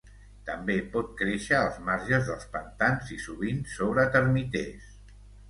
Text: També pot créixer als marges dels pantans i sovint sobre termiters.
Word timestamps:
També 0.45 0.77
pot 0.95 1.11
créixer 1.19 1.55
als 1.65 1.77
marges 1.89 2.25
dels 2.31 2.49
pantans 2.57 3.13
i 3.17 3.19
sovint 3.27 3.61
sobre 3.75 4.09
termiters. 4.19 4.91